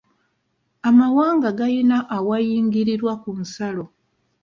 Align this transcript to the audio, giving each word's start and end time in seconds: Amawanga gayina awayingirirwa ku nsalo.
Amawanga 0.89 1.47
gayina 1.59 1.97
awayingirirwa 2.17 3.13
ku 3.21 3.29
nsalo. 3.41 3.85